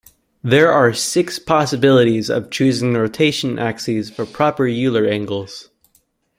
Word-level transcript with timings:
There 0.43 0.71
are 0.71 0.93
six 0.95 1.37
possibilities 1.37 2.31
of 2.31 2.49
choosing 2.49 2.93
the 2.93 3.01
rotation 3.01 3.59
axes 3.59 4.09
for 4.09 4.25
proper 4.25 4.67
Euler 4.67 5.05
angles. 5.05 5.69